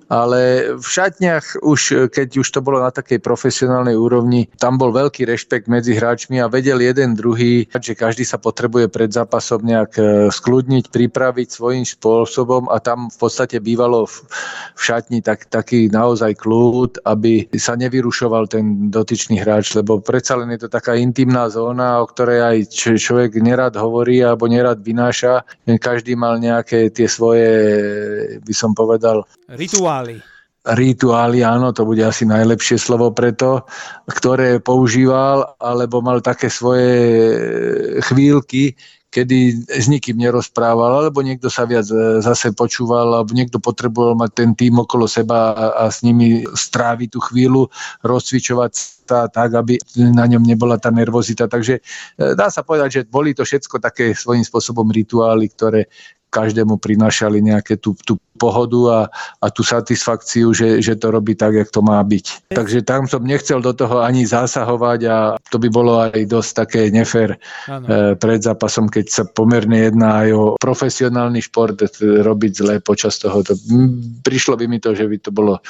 [0.10, 5.26] ale v šatniach už, keď už to bolo na takej profesionálnej úrovni, tam bol veľký
[5.26, 10.04] rešpekt medzi hráčmi a vedel jeden druhý, že každý sa potrebuje pred zápasom nejak e,
[10.30, 14.16] skľudniť, pripraviť svojím spôsobom a tam v podstate bývalo v,
[14.78, 20.54] v šatni tak, taký naozaj kľud, aby sa nevyrušoval ten dotyčný hráč, lebo predsa len
[20.54, 22.58] je to taká intimná zóna, o ktorej aj
[23.00, 25.46] človek nerad hovorí alebo nerad vynáša.
[25.66, 27.50] Každý mal nejaké tie svoje,
[28.42, 29.95] by som povedal, Rituály.
[30.66, 33.70] Rituály, áno, to bude asi najlepšie slovo preto,
[34.10, 36.90] ktoré používal, alebo mal také svoje
[38.02, 38.74] chvíľky,
[39.16, 44.32] kedy s nikým nerozprával, alebo niekto sa viac e, zase počúval, alebo niekto potreboval mať
[44.36, 47.72] ten tým okolo seba a, a s nimi stráviť tú chvíľu,
[48.04, 48.72] rozcvičovať
[49.08, 51.48] sa tak, aby na ňom nebola tá nervozita.
[51.48, 51.82] Takže e,
[52.36, 55.88] dá sa povedať, že boli to všetko také svojím spôsobom rituály, ktoré,
[56.30, 59.02] každému prinášali nejaké tú, tú pohodu a,
[59.40, 62.52] a tú satisfakciu, že, že to robí tak, jak to má byť.
[62.52, 66.82] Takže tam som nechcel do toho ani zasahovať a to by bolo aj dosť také
[66.92, 67.40] nefér
[67.72, 68.16] ano.
[68.20, 73.40] pred zápasom, keď sa pomerne jedná aj o profesionálny šport robiť zle počas toho.
[73.48, 73.56] To,
[74.28, 75.64] prišlo by mi to, že by to bolo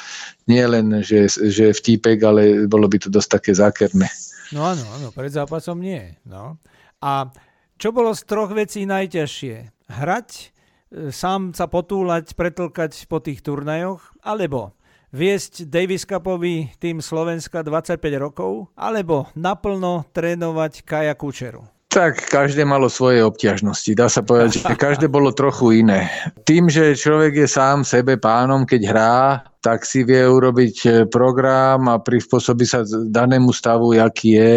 [0.50, 4.10] nie len, že, že vtípek, ale bolo by to dosť také zákerné.
[4.50, 6.18] No áno, áno, pred zápasom nie.
[6.26, 6.58] No.
[7.02, 7.30] A
[7.78, 9.75] čo bolo z troch vecí najťažšie?
[9.86, 14.78] Hrať, E, sám sa potúlať, pretlkať po tých turnajoch, alebo
[15.10, 21.66] viesť Davis Cupový tým Slovenska 25 rokov, alebo naplno trénovať Kaja Kučeru.
[21.90, 23.88] Tak každé malo svoje obťažnosti.
[23.96, 26.12] Dá sa povedať, že každé bolo trochu iné.
[26.44, 29.18] Tým, že človek je sám sebe pánom, keď hrá,
[29.64, 34.54] tak si vie urobiť e, program a prispôsobí sa danému stavu, aký je,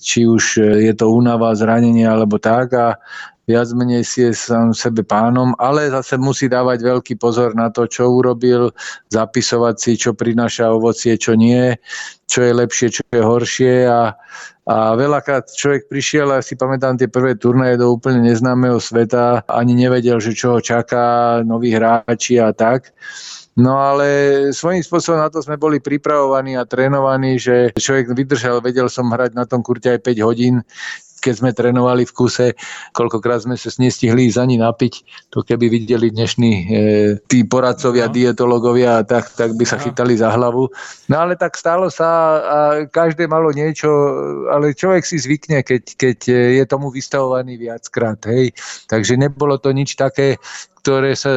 [0.00, 2.96] či už je to únava, zranenie alebo tak a
[3.46, 7.90] viac menej si je sám sebe pánom, ale zase musí dávať veľký pozor na to,
[7.90, 8.70] čo urobil,
[9.10, 11.74] zapisovať si, čo prináša ovocie, čo nie,
[12.30, 14.14] čo je lepšie, čo je horšie a,
[14.70, 19.74] a veľakrát človek prišiel a si pamätám tie prvé turnaje do úplne neznámeho sveta, ani
[19.74, 22.94] nevedel, že čo ho čaká, noví hráči a tak.
[23.52, 24.08] No ale
[24.56, 29.36] svojím spôsobom na to sme boli pripravovaní a trénovaní, že človek vydržal, vedel som hrať
[29.36, 30.64] na tom kurte aj 5 hodín,
[31.22, 32.46] keď sme trénovali v kuse,
[32.90, 34.94] koľkokrát sme sa nestihli ísť ani napiť,
[35.30, 36.64] to keby videli dnešní e,
[37.30, 38.14] tí poradcovia, no.
[38.18, 39.86] dietologovia, tak, tak by sa no.
[39.86, 40.66] chytali za hlavu.
[41.06, 42.10] No ale tak stalo sa
[42.42, 42.58] a
[42.90, 43.88] každé malo niečo,
[44.50, 46.18] ale človek si zvykne, keď, keď
[46.58, 48.18] je tomu vystavovaný viackrát.
[48.26, 48.50] Hej.
[48.90, 50.42] Takže nebolo to nič také,
[50.82, 51.30] ktoré sa,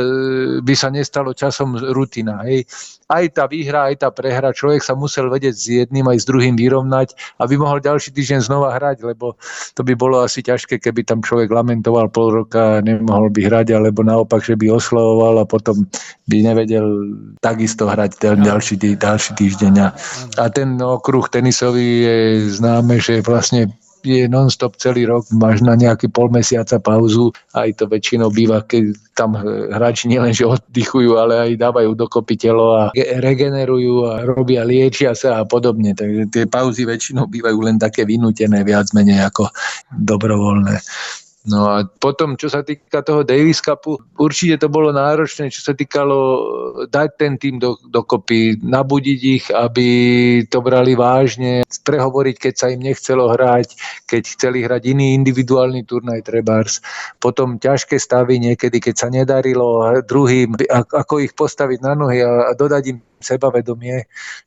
[0.65, 2.41] by sa nestalo časom rutina.
[2.49, 2.65] Hej.
[3.05, 6.57] Aj tá výhra, aj tá prehra, človek sa musel vedieť s jedným aj s druhým
[6.57, 9.37] vyrovnať, aby mohol ďalší týždeň znova hrať, lebo
[9.77, 13.77] to by bolo asi ťažké, keby tam človek lamentoval pol roka a nemohol by hrať,
[13.77, 15.85] alebo naopak, že by oslovoval a potom
[16.25, 17.13] by nevedel
[17.45, 19.73] takisto hrať ten ďalší, tý, ďalší týždeň.
[19.85, 19.93] A,
[20.41, 22.17] a ten okruh tenisový je
[22.57, 23.69] známe, že vlastne
[24.05, 28.93] je non-stop celý rok, máš na nejaký pol mesiaca pauzu, aj to väčšinou býva, keď
[29.15, 29.33] tam
[29.71, 35.41] hráči nielen, že oddychujú, ale aj dávajú dokopy telo a regenerujú a robia, liečia sa
[35.41, 35.95] a podobne.
[35.95, 39.49] Takže tie pauzy väčšinou bývajú len také vynútené, viac menej ako
[39.95, 40.75] dobrovoľné.
[41.45, 45.77] No a potom, čo sa týka toho Davis Cupu, určite to bolo náročné, čo sa
[45.77, 46.41] týkalo eh,
[46.89, 49.87] dať ten tým do, dokopy, nabudiť ich, aby
[50.49, 53.77] to brali vážne, prehovoriť, keď sa im nechcelo hrať,
[54.09, 56.81] keď chceli hrať iný individuálny turnaj trebárs.
[57.21, 62.51] Potom ťažké stavy niekedy, keď sa nedarilo druhým, ako ich postaviť na nohy a, a
[62.57, 64.05] dodať im sebavedomie,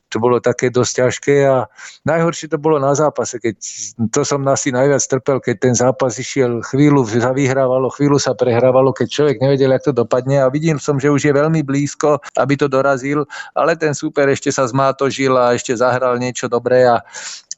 [0.09, 1.69] to bolo také dosť ťažké a
[2.09, 3.61] najhoršie to bolo na zápase, keď
[4.09, 8.97] to som asi najviac trpel, keď ten zápas išiel chvíľu sa vyhrávalo, chvíľu sa prehrávalo,
[8.97, 12.57] keď človek nevedel, ako to dopadne a videl som, že už je veľmi blízko, aby
[12.57, 17.05] to dorazil, ale ten super ešte sa zmátožil a ešte zahral niečo dobré a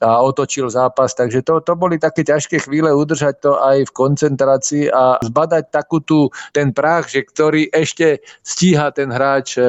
[0.00, 1.12] a otočil zápas.
[1.12, 6.00] Takže to, to boli také ťažké chvíle udržať to aj v koncentrácii a zbadať takú
[6.00, 9.64] tú, ten prach, že ktorý ešte stíha ten hráč e,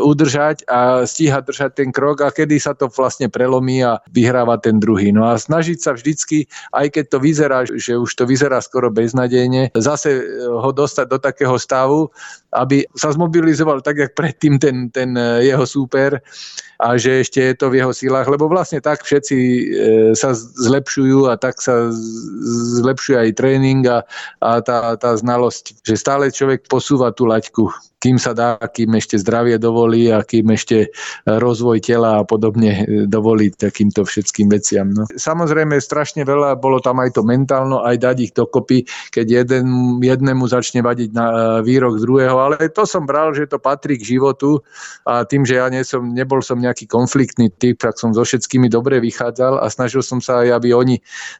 [0.00, 4.80] udržať a stíha držať ten krok a kedy sa to vlastne prelomí a vyhráva ten
[4.80, 5.12] druhý.
[5.12, 9.76] No a snažiť sa vždycky, aj keď to vyzerá, že už to vyzerá skoro beznadejne,
[9.76, 12.08] zase ho dostať do takého stavu,
[12.56, 16.24] aby sa zmobilizoval tak, jak predtým ten, ten e, jeho súper
[16.76, 19.62] a že ešte je to v jeho silách, lebo vlastne tak všetci e,
[20.12, 21.88] sa zlepšujú a tak sa
[22.84, 24.04] zlepšuje aj tréning a,
[24.44, 29.16] a tá, tá znalosť, že stále človek posúva tú laťku kým sa dá, kým ešte
[29.16, 30.92] zdravie dovolí a kým ešte
[31.24, 34.92] rozvoj tela a podobne dovolí takýmto všetkým veciam.
[34.92, 35.08] No.
[35.16, 40.44] Samozrejme, strašne veľa, bolo tam aj to mentálno, aj dať ich dokopy, keď jeden, jednému
[40.44, 41.26] začne vadiť na
[41.64, 44.60] výrok druhého, ale to som bral, že to patrí k životu
[45.08, 48.68] a tým, že ja nie som, nebol som nejaký konfliktný typ, tak som so všetkými
[48.68, 50.96] dobre vychádzal a snažil som sa aj, aby oni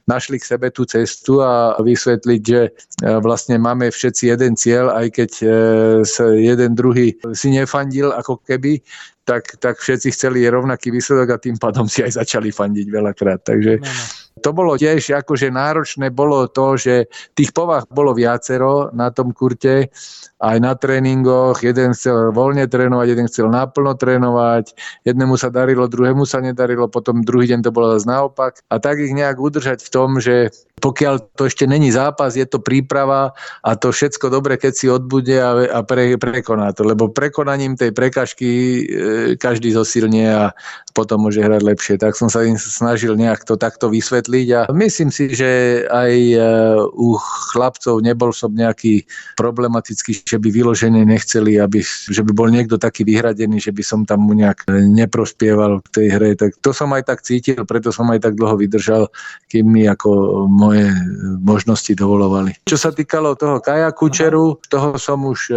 [0.09, 2.71] našli k sebe tú cestu a vysvetliť, že e,
[3.21, 5.47] vlastne máme všetci jeden cieľ, aj keď e,
[6.09, 6.25] sa
[6.57, 8.81] jeden druhý si nefandil ako keby,
[9.29, 13.45] tak, tak všetci chceli rovnaký výsledok a tým pádom si aj začali fandiť veľakrát.
[13.45, 13.85] Takže
[14.37, 19.89] to bolo tiež akože náročné, bolo to, že tých povah bolo viacero na tom kurte,
[20.37, 24.77] aj na tréningoch, jeden chcel voľne trénovať, jeden chcel naplno trénovať,
[25.09, 28.61] jednému sa darilo, druhému sa nedarilo, potom druhý deň to bolo zase naopak.
[28.69, 32.61] A tak ich nejak udržať v tom, že pokiaľ to ešte není zápas, je to
[32.61, 33.33] príprava
[33.65, 36.85] a to všetko dobre, keď si odbude a, a pre, prekoná to.
[36.85, 38.83] Lebo prekonaním tej prekažky e,
[39.41, 40.53] každý zosilnie a
[40.93, 41.95] potom môže hrať lepšie.
[41.97, 46.39] Tak som sa im snažil nejak to takto vysvetliť a myslím si, že aj e,
[46.93, 47.15] u
[47.55, 49.07] chlapcov nebol som nejaký
[49.39, 54.01] problematický, že by vyložene nechceli, aby, že by bol niekto taký vyhradený, že by som
[54.03, 56.31] tam mu nejak neprospieval v tej hre.
[56.35, 59.09] Tak to som aj tak cítil, preto som aj tak dlho vydržal,
[59.47, 60.91] kým mi ako moje
[61.41, 62.55] možnosti dovolovali.
[62.67, 65.55] Čo sa týkalo toho Kaja Kučeru, toho som už e,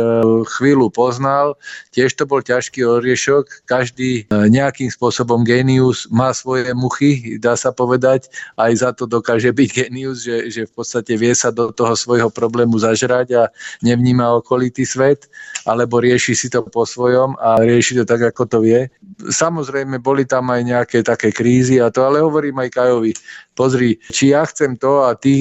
[0.57, 1.57] chvíľu poznal,
[1.93, 7.73] tiež to bol ťažký oriešok, každý e, nejakým spôsobom genius má svoje muchy, dá sa
[7.73, 11.95] povedať, aj za to dokáže byť genius, že, že v podstate vie sa do toho
[11.95, 13.43] svojho problému zažrať a
[13.79, 15.31] nevníma okolitý svet,
[15.63, 18.91] alebo rieši si to po svojom a rieši to tak, ako to vie.
[19.31, 23.15] Samozrejme, boli tam aj nejaké také krízy a to, ale hovorím aj Kajovi,
[23.55, 25.31] pozri, či ja chcem to a ty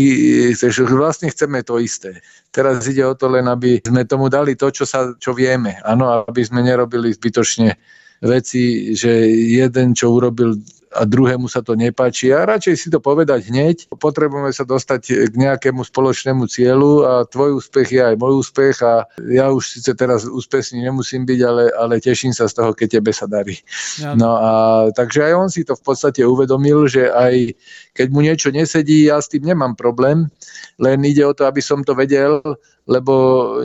[0.55, 2.23] chceš, vlastne chceme to isté.
[2.55, 5.79] Teraz ide o to len, aby sme tomu dali to, čo, sa, čo vieme.
[5.83, 7.75] Áno, aby sme nerobili zbytočne
[8.23, 10.59] veci, že jeden, čo urobil
[10.95, 12.33] a druhému sa to nepáči.
[12.33, 13.93] A radšej si to povedať hneď.
[13.93, 19.05] Potrebujeme sa dostať k nejakému spoločnému cieľu a tvoj úspech je aj môj úspech a
[19.29, 23.13] ja už síce teraz úspešný nemusím byť, ale, ale teším sa z toho, keď tebe
[23.13, 23.61] sa darí.
[24.01, 24.17] Ja.
[24.17, 24.51] No a
[24.97, 27.53] takže aj on si to v podstate uvedomil, že aj
[27.93, 30.31] keď mu niečo nesedí, ja s tým nemám problém,
[30.79, 32.41] len ide o to, aby som to vedel
[32.89, 33.13] lebo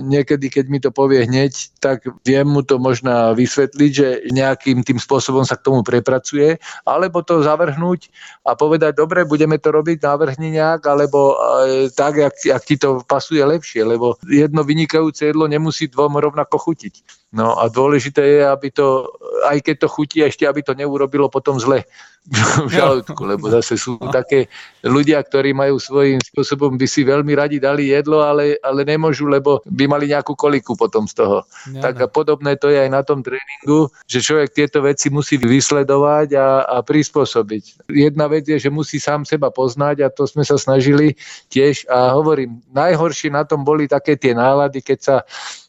[0.03, 4.99] niekedy, keď mi to povie hneď, tak viem mu to možno vysvetliť, že nejakým tým
[4.99, 8.11] spôsobom sa k tomu prepracuje, alebo to zavrhnúť
[8.43, 12.99] a povedať, dobre, budeme to robiť, navrhni nejak, alebo e, tak, jak, jak ti to
[13.07, 17.23] pasuje lepšie, lebo jedno vynikajúce jedlo nemusí dvom rovnako chutiť.
[17.31, 19.07] No a dôležité je, aby to,
[19.47, 21.87] aj keď to chutí, ešte aby to neurobilo potom zle
[22.71, 24.47] žalúdku, lebo zase sú také
[24.79, 29.59] ľudia, ktorí majú svojím spôsobom, by si veľmi radi dali jedlo, ale, ale nemôžu, lebo
[29.67, 31.43] by mali nejakú koliku potom z toho.
[31.75, 35.35] Ja, tak a podobné to je aj na tom tréningu, že človek tieto veci musí
[35.35, 37.91] vysledovať a, a prispôsobiť.
[37.91, 41.19] Jedna vec je, že musí sám seba poznať a to sme sa snažili
[41.51, 45.15] tiež a hovorím, najhoršie na tom boli také tie nálady, keď sa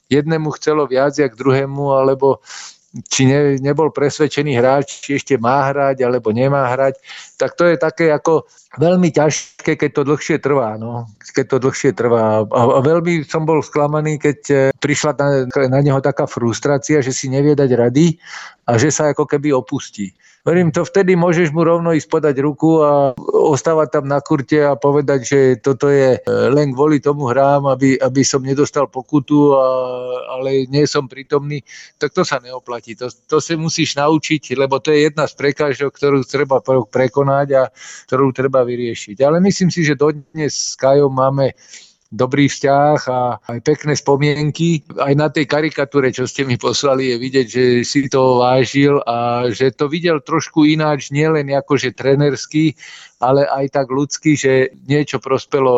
[0.07, 2.45] jednému chcelo viac, jak druhému, alebo
[3.03, 7.03] či ne, nebol presvedčený hráč, či ešte má hrať, alebo nemá hrať,
[7.35, 8.47] tak to je také ako
[8.79, 10.77] veľmi ťažké, keď to dlhšie trvá.
[10.79, 11.07] No.
[11.21, 12.45] Keď to dlhšie trvá.
[12.45, 15.29] A, a veľmi som bol sklamaný, keď e, prišla na,
[15.71, 18.19] na neho taká frustrácia, že si nevie dať rady
[18.67, 20.15] a že sa ako keby opustí.
[20.45, 24.77] Verím, to vtedy môžeš mu rovno ísť podať ruku a ostávať tam na kurte a
[24.77, 29.65] povedať, že toto je e, len kvôli tomu hrám, aby, aby som nedostal pokutu, a,
[30.37, 31.65] ale nie som prítomný,
[31.97, 32.93] tak to sa neoplatí.
[33.01, 36.61] To, to sa musíš naučiť, lebo to je jedna z prekážok, ktorú treba
[36.93, 37.63] prekonať a
[38.05, 39.20] ktorú treba vyriešiť.
[39.22, 41.53] Ale myslím si, že dodnes s Kajom máme
[42.14, 44.87] dobrý vzťah a aj pekné spomienky.
[45.03, 49.50] Aj na tej karikatúre, čo ste mi poslali, je vidieť, že si to vážil a
[49.50, 52.79] že to videl trošku ináč, nielen akože trenerský,
[53.18, 55.74] ale aj tak ľudský, že niečo prospelo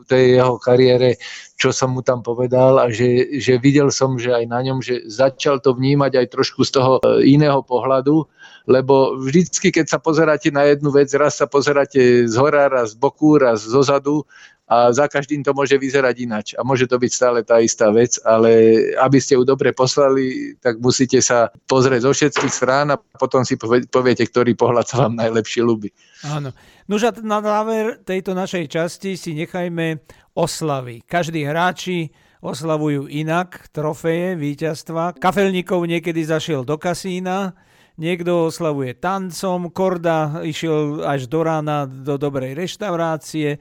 [0.00, 1.16] v tej jeho kariére,
[1.56, 5.08] čo som mu tam povedal a že, že videl som, že aj na ňom, že
[5.08, 8.28] začal to vnímať aj trošku z toho e, iného pohľadu,
[8.68, 13.00] lebo vždycky, keď sa pozeráte na jednu vec, raz sa pozeráte z hora, raz z
[13.00, 14.24] boku, raz zo zadu
[14.70, 18.22] a za každým to môže vyzerať inač a môže to byť stále tá istá vec,
[18.22, 23.42] ale aby ste ju dobre poslali, tak musíte sa pozrieť zo všetkých strán a potom
[23.42, 23.58] si
[23.90, 25.90] poviete, ktorý pohľad sa vám najlepšie ľúbi.
[26.22, 26.54] Áno.
[26.86, 30.06] No a na záver tejto našej časti si nechajme
[30.38, 31.02] oslavy.
[31.02, 35.18] Každí hráči oslavujú inak trofeje, víťazstva.
[35.18, 37.58] Kafelníkov niekedy zašiel do kasína,
[37.98, 43.58] niekto oslavuje tancom, Korda išiel až do rána do dobrej reštaurácie,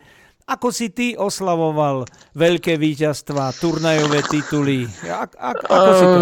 [0.49, 4.89] ako si ty oslavoval veľké víťazstva, turnajové tituly?
[5.05, 6.17] Ak, ak, ako si to?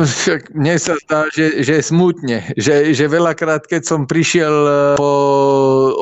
[0.51, 2.43] Mne sa zdá, že, že smutne.
[2.59, 5.11] Že, že veľakrát, keď som prišiel e, po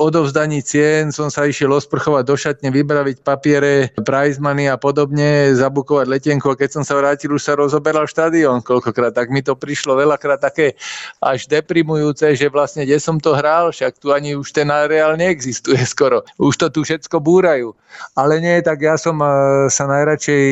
[0.02, 6.10] odovzdaní cien, som sa išiel osprchovať do šatne, vybraviť papiere, prize money a podobne, zabukovať
[6.10, 9.14] letenku a keď som sa vrátil, už sa rozoberal štadión koľkokrát.
[9.14, 10.74] Tak mi to prišlo veľakrát také
[11.22, 15.78] až deprimujúce, že vlastne kde som to hral, však tu ani už ten areál neexistuje
[15.94, 16.26] skoro.
[16.42, 17.78] Už to tu všetko búrajú.
[18.16, 19.28] Ale nie, tak ja som eh,
[19.68, 20.48] sa najradšej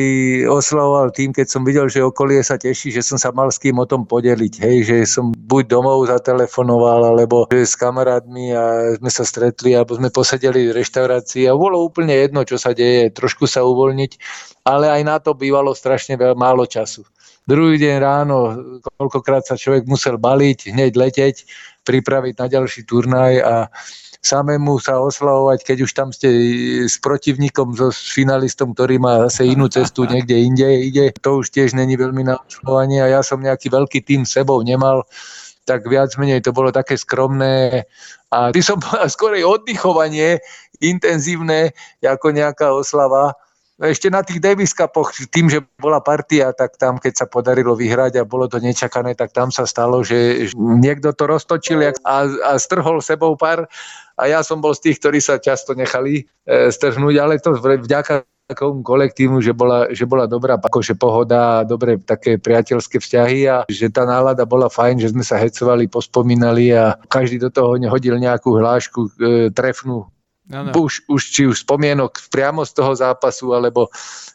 [0.52, 3.80] oslavoval tým, keď som videl, že okolie sa teší, že som sa mal s kým
[3.80, 4.60] o tom podeliť.
[4.60, 9.96] Hej, že som buď domov zatelefonoval, alebo že s kamarátmi a sme sa stretli, alebo
[9.96, 14.12] sme posedeli v reštaurácii a bolo úplne jedno, čo sa deje, trošku sa uvoľniť,
[14.68, 17.00] ale aj na to bývalo strašne veľa málo času.
[17.48, 18.36] Druhý deň ráno,
[19.00, 21.36] koľkokrát sa človek musel baliť, hneď leteť,
[21.84, 23.54] pripraviť na ďalší turnaj a
[24.24, 26.28] samému sa oslavovať, keď už tam ste
[26.88, 31.52] s protivníkom, so s finalistom, ktorý má zase inú cestu niekde inde ide, to už
[31.52, 35.04] tiež není veľmi na oslavovanie a ja som nejaký veľký tým sebou nemal,
[35.68, 37.84] tak viac menej to bolo také skromné
[38.32, 40.40] a ty som skorej oddychovanie
[40.80, 43.36] intenzívne ako nejaká oslava
[43.74, 47.74] No ešte na tých Davis Cupoch, tým, že bola partia, tak tam, keď sa podarilo
[47.74, 51.90] vyhrať a bolo to nečakané, tak tam sa stalo, že niekto to roztočil a,
[52.22, 53.66] a strhol sebou pár.
[54.14, 58.22] A ja som bol z tých, ktorí sa často nechali e, strhnúť, ale to vďaka
[58.46, 63.88] takomu kolektívu, že bola, že bola dobrá akože pohoda, dobré také priateľské vzťahy a že
[63.88, 68.54] tá nálada bola fajn, že sme sa hecovali, pospomínali a každý do toho hodil nejakú
[68.54, 69.10] hlášku e,
[69.50, 70.13] trefnú
[70.52, 70.76] Ano.
[70.76, 73.88] Už, už, či už spomienok priamo z toho zápasu, alebo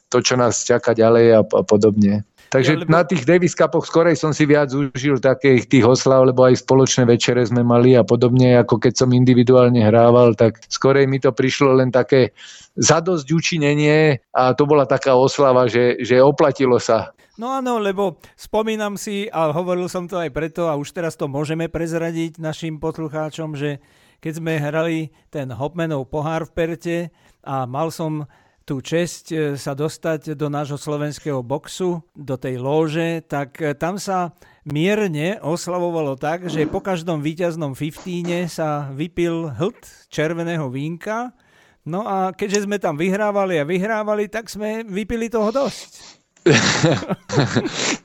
[0.10, 2.26] to, čo nás čaká ďalej a, a podobne.
[2.49, 2.89] Takže ja, lebo...
[2.89, 7.05] na tých Davis Cupoch skorej som si viac užil takých tých oslav, lebo aj spoločné
[7.05, 11.78] večere sme mali a podobne, ako keď som individuálne hrával, tak skorej mi to prišlo
[11.78, 12.34] len také
[12.74, 17.14] zadosť učinenie a to bola taká oslava, že, že oplatilo sa.
[17.39, 21.30] No áno, lebo spomínam si, a hovoril som to aj preto, a už teraz to
[21.30, 23.80] môžeme prezradiť našim poslucháčom, že
[24.20, 26.97] keď sme hrali ten Hopmanov pohár v Perte
[27.43, 28.28] a mal som
[28.70, 33.97] tú čest e, sa dostať do nášho slovenského boxu, do tej lóže, tak e, tam
[33.97, 39.82] sa mierne oslavovalo tak, že po každom víťaznom 15 sa vypil hlt
[40.13, 41.34] červeného vínka.
[41.82, 46.22] No a keďže sme tam vyhrávali a vyhrávali, tak sme vypili toho dosť.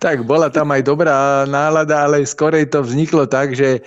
[0.05, 3.85] tak bola tam aj dobrá nálada, ale skorej to vzniklo tak, že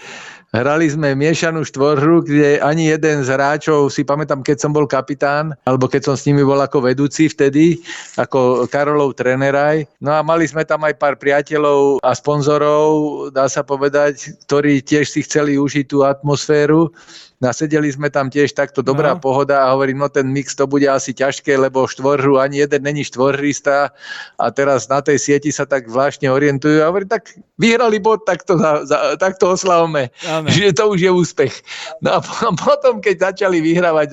[0.55, 5.51] Hrali sme miešanú štvorhru, kde ani jeden z hráčov, si pamätám, keď som bol kapitán,
[5.67, 7.83] alebo keď som s nimi bol ako vedúci vtedy,
[8.15, 9.83] ako Karolov treneraj.
[9.99, 15.11] No a mali sme tam aj pár priateľov a sponzorov, dá sa povedať, ktorí tiež
[15.11, 16.95] si chceli užiť tú atmosféru
[17.37, 19.21] Nasedeli sme tam tiež takto dobrá no.
[19.21, 23.05] pohoda a hovorím, no ten mix to bude asi ťažké, lebo štvorhru ani jeden není
[23.05, 23.93] štvorhrista
[24.41, 28.41] a teraz na tej sieti sa tak zvláštne orientujú a hovorím, tak vyhrali bod, tak
[28.41, 30.09] to, za, za, tak to oslavme,
[30.49, 31.53] že to už je úspech.
[32.01, 32.25] No a
[32.65, 34.07] potom, keď začali vyhrávať,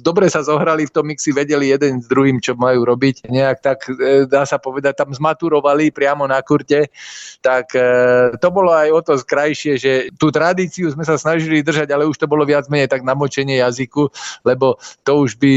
[0.00, 3.84] dobre sa zohrali v tom mixi, vedeli jeden s druhým, čo majú robiť, nejak tak,
[3.88, 6.88] e, dá sa povedať, tam zmaturovali priamo na kurte,
[7.40, 11.92] tak e, to bolo aj o to krajšie, že tú tradíciu sme sa snažili držať,
[11.92, 14.06] ale už to bolo viac viac menej tak namočenie jazyku,
[14.46, 15.52] lebo to už by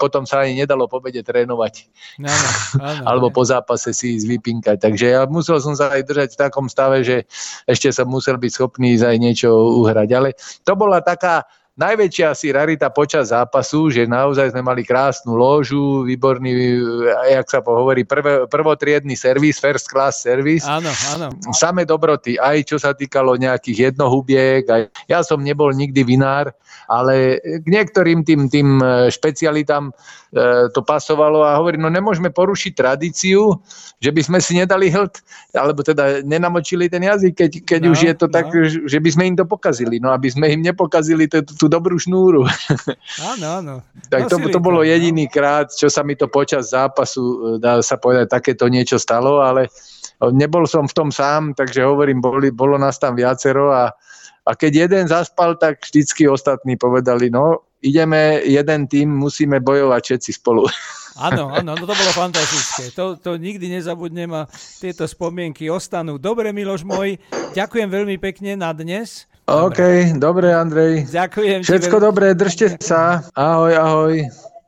[0.00, 1.84] potom sa ani nedalo po bede trénovať.
[2.24, 2.48] Áno,
[2.88, 4.76] áno, Alebo po zápase si ísť vypinkať.
[4.80, 7.28] Takže ja musel som sa aj držať v takom stave, že
[7.68, 9.52] ešte som musel byť schopný aj niečo
[9.84, 10.08] uhrať.
[10.16, 10.32] Ale
[10.64, 11.44] to bola taká
[11.76, 16.80] najväčšia asi rarita počas zápasu, že naozaj sme mali krásnu lóžu, výborný,
[17.28, 20.64] jak sa pohovorí, prv, prvotriedný servis, first class servis.
[20.64, 21.36] Áno, áno.
[21.52, 24.64] Same dobroty, aj čo sa týkalo nejakých jednohubiek.
[24.72, 26.56] Aj, ja som nebol nikdy vinár,
[26.88, 29.92] ale k niektorým tým, tým e, špecialitám e,
[30.72, 33.58] to pasovalo a hovorí, no nemôžeme porušiť tradíciu,
[34.00, 35.20] že by sme si nedali hlt,
[35.52, 38.32] alebo teda nenamočili ten jazyk, keď, keď no, už je to no.
[38.32, 38.46] tak,
[38.86, 42.46] že by sme im to pokazili, no aby sme im nepokazili tú, tú dobrú šnúru.
[43.36, 43.74] Áno, áno.
[44.08, 44.88] tak to, to bolo no.
[44.88, 49.40] jediný krát, čo sa mi to počas zápasu, e, dá sa povedať, takéto niečo stalo,
[49.44, 49.68] ale
[50.32, 53.92] nebol som v tom sám, takže hovorím, boli, bolo nás tam viacero a
[54.46, 60.30] a keď jeden zaspal, tak vždycky ostatní povedali, no ideme jeden tým, musíme bojovať všetci
[60.38, 60.70] spolu.
[61.18, 62.94] Áno, áno, no to bolo fantastické.
[62.94, 64.46] To, to nikdy nezabudnem a
[64.78, 66.16] tieto spomienky ostanú.
[66.16, 67.18] Dobre, Miloš môj,
[67.58, 69.26] ďakujem veľmi pekne na dnes.
[69.46, 69.78] OK,
[70.18, 71.06] dobre Andrej.
[71.06, 71.62] Ďakujem.
[71.62, 73.22] Všetko dobré, držte sa.
[73.30, 74.14] Ahoj, ahoj.